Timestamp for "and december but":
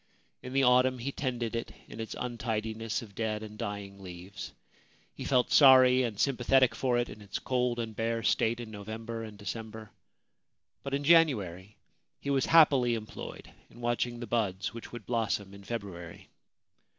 9.23-10.95